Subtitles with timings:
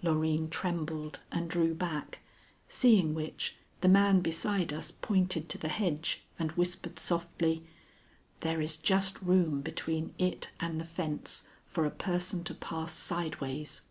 [0.00, 2.20] Loreen trembled and drew back,
[2.68, 7.66] seeing which, the man beside us pointed to the hedge and whispered softly:
[8.42, 13.82] "There is just room between it and the fence for a person to pass sideways.